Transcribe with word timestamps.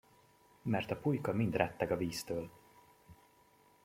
Mert 0.61 0.91
a 0.91 0.95
pulyka 0.97 1.33
mind 1.33 1.55
retteg 1.55 1.91
a 1.91 1.97
víztől. 1.97 2.49